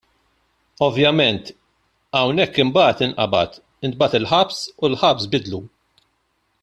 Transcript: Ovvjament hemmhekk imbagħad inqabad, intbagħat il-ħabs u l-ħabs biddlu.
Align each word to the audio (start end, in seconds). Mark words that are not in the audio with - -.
Ovvjament 0.85 1.51
hemmhekk 2.21 2.57
imbagħad 2.63 3.05
inqabad, 3.09 3.61
intbagħat 3.91 4.19
il-ħabs 4.21 4.65
u 4.83 4.91
l-ħabs 4.93 5.31
biddlu. 5.37 5.63